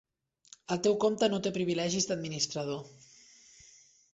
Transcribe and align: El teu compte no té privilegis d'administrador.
El 0.75 0.79
teu 0.87 0.95
compte 1.03 1.29
no 1.33 1.39
té 1.47 1.51
privilegis 1.57 2.09
d'administrador. 2.13 3.07